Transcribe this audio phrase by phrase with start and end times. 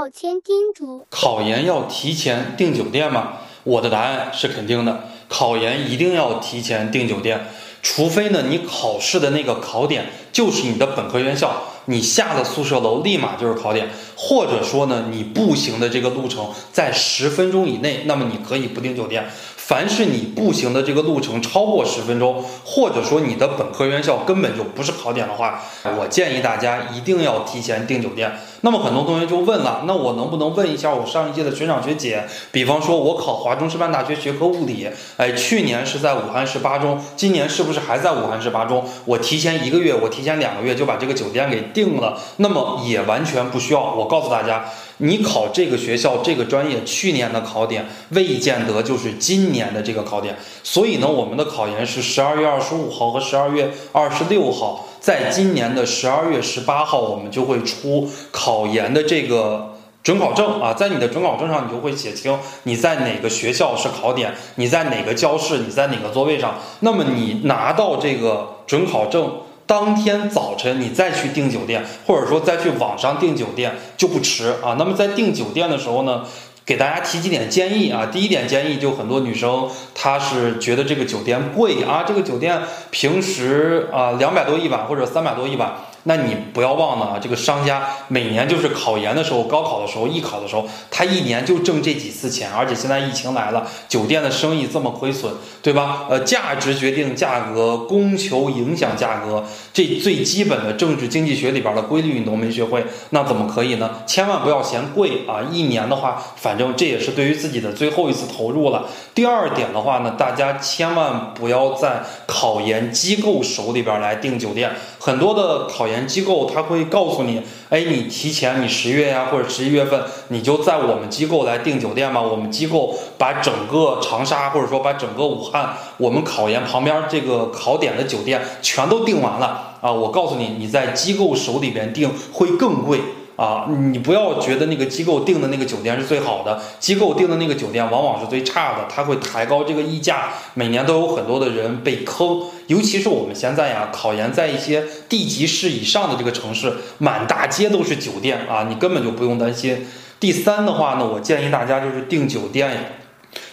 [0.00, 3.34] 考前叮嘱：考研要提前订酒店吗？
[3.64, 7.48] 我的答案是肯定的，考研一定要提前订酒店，
[7.82, 11.52] 除非呢你考试的那个考点就是你的本科院校，
[11.84, 19.28] 你下了宿舍楼立马就是考点，或者说呢你步行的这个路程在十分钟以内，那么你可以不订酒店。
[19.70, 25.62] 凡是你步行的这个路程超过十分钟，或者说你的本科院校根本就不是考点的话，
[25.96, 28.32] 我建议大家一定要提前订酒店。
[28.62, 32.24] 那么很多同学就问了，那我能不能问一下我上一届的学长学姐？
[32.50, 38.84] 比方说，我考华中师范大学学科物理，哎，去年是在武汉市八中，今年是不是还在武汉市八中？
[39.04, 43.94] 我提前一个月，我提前两个月就把这个酒店给定了，那么也完全不需要。
[43.94, 44.64] 我告诉大家。
[45.00, 69.32] 你考这个学校这个专业，去年的考点未见得就是今年的这个考点，所以呢，我们的考研是十二月二十五号和十二月二十六号，在今年的十二月十八号，我们就会出考研的这个准考证啊，在你的准考证上，你就会写清你在哪个学校是考点，你在哪个教室，你在哪个座位上，那么你拿到这个准考证。
[69.70, 74.74] 当天早晨你再去订酒店，或者说再去网上订酒店就不迟啊。
[74.76, 76.24] 那么在订酒店的时候呢，
[76.66, 78.06] 给大家提几点建议啊。
[78.06, 85.72] 第一点建议就很多女生她是觉得这个酒店贵啊，这个酒店平时啊两百多一晚或者三百多一晚。
[86.04, 96.06] 那你不要忘了啊，这个商家每年就是考研的时候、高考的时候、艺考的时候，他一年就挣这几次钱，而且现在疫情来了，酒店的生意这么亏损，对吧？
[96.08, 103.90] 呃，价值决定价格，供求影响价格，这最基本的政治经济学里边的规律你都没学会，那怎么可以呢？
[104.06, 105.44] 千万不要嫌贵啊！
[105.52, 108.86] 一年的话，反正这也是对于自己的最后一次投入了。
[109.14, 115.89] 第二点的话呢，大家千万不要在考研机构手里边来订酒店，很多的考。
[115.90, 122.22] 研机构他会告诉你，哎，你提前你十月呀或者十一月份，你就在我们机构来订酒店吧。
[122.22, 129.92] 我们机构把整个长沙或者说把整个武汉，我们考研旁边这个考点的酒店全都订完了啊。
[129.92, 133.00] 我告诉你，你在机构手里边订会更贵。
[133.40, 149.86] 啊，你不要觉得那个机构订的那个酒店是最好的，机构订的那个酒店往往是最差的，他会抬高这个溢价，每年都有很多的人被坑，尤其是我们现在呀，考研在一些地级市以上的这个城市，满大街都是酒店啊，你根本就不用担心。
[150.18, 152.80] 第三的话呢，我建议大家就是订酒店呀，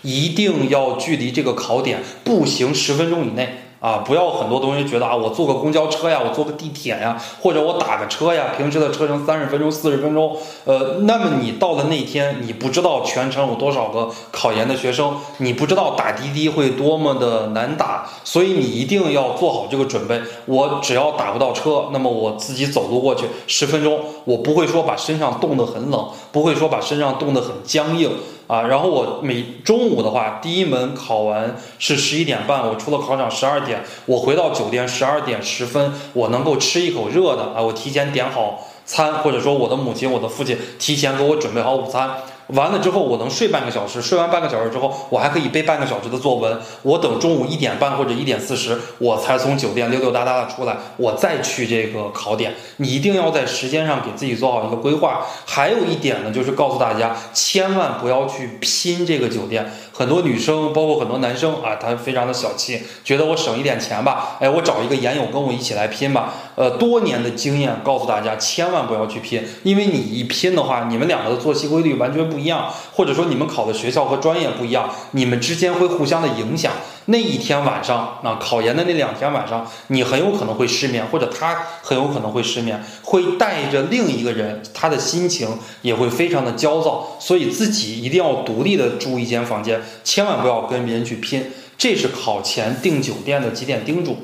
[0.02, 3.64] 一定要距离这个考点步行十分钟以内。
[3.80, 20.20] 啊，不要很多同学觉得啊，我坐个公交车呀，我坐个地铁呀，或者我打个车呀，平时的车程三十分钟、四十分钟，呃，那么你到了那天，你不知道全程有多少个考研的学生，你不知道打滴滴会多么的难打，所以你一定要做好这个准备。
[20.46, 28.10] 我只要打不到车，那么我自己走路过去十分钟，我不会说把身上冻得很冷，不会说把身上冻得很僵硬。
[28.47, 42.09] 啊，然后我每中午的话，第一门考完是十一点半，我出了考场十二点，我回到酒店十二点十分，我能够吃一口热的啊，我提前点好餐，或者说我的母亲、我的父亲提前给我准备好午餐。
[42.47, 46.58] 完了之后，我能睡半个小时，睡完半个小时之后，我还可以背半个小时的作文。
[46.84, 52.56] 我等中午一点半或者一点四十，我才从酒店溜溜达达的出来，我再去这个考点。
[52.78, 55.25] 你一定要在时间上给自己做好一个规划。
[55.46, 59.69] 还有一点呢，就是告诉大家，千万不要去拼这个酒店。
[59.91, 66.36] 很多女生，包括很多男生啊，他非常的小气，觉得我省一点钱吧，哎，我找一个研友跟我一起来拼吧。
[66.53, 76.72] 呃，多年的经验告诉大家，千万不要去拼，因为你一拼的话，你们两个的作息规律完全不不一样，或者说你们考的学校和专业不一样，你们之间会互相的影响。
[77.06, 85.50] 那一天晚上啊，考研的那两天晚上，你很有可能会失眠，或者他很有可能会失眠，会带着另一个人，他的心情
[85.81, 91.44] 也会非常的焦躁，所以自己一定要独立的住一间房间，千万不要跟别人去拼。
[91.75, 94.18] 这是考前订酒店的几点叮嘱。